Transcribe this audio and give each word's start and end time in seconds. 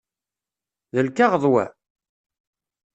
D 0.93 0.95
lkaɣeḍ 1.07 1.43
wa? 1.51 1.65